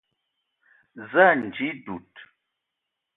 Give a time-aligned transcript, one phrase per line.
[1.11, 2.11] Za ànji dud